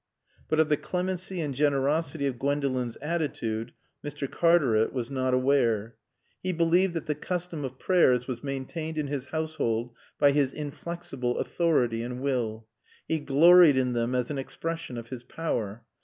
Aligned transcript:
But 0.49 0.59
of 0.59 0.69
the 0.69 0.77
clemency 0.77 1.41
and 1.41 1.53
generosity 1.53 2.25
of 2.25 2.39
Gwendolen's 2.39 2.95
attitude 3.03 3.71
Mr. 4.03 4.27
Cartaret 4.27 4.91
was 4.93 5.11
not 5.11 5.35
aware. 5.35 5.95
He 6.41 6.51
believed 6.51 6.95
that 6.95 7.05
the 7.05 7.13
custom 7.13 7.63
of 7.63 7.77
prayers 7.77 8.27
was 8.27 8.43
maintained 8.43 8.97
in 8.97 9.05
his 9.05 9.25
household 9.27 9.91
by 10.17 10.31
his 10.31 10.53
inflexible 10.53 11.37
authority 11.37 12.01
and 12.01 12.19
will. 12.19 12.67
He 13.07 13.19
gloried 13.19 13.77
in 13.77 13.93
them 13.93 14.15
as 14.15 14.31
an 14.31 14.39
expression 14.39 14.97
of 14.97 15.09
his 15.09 15.23
power. 15.23 15.83